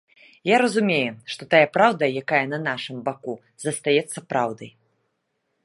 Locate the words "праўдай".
4.33-4.71